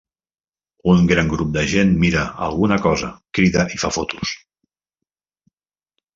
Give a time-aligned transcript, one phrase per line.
[0.93, 3.11] Un gran grup de gent mira alguna cosa,
[3.41, 4.35] crida i fa fotos.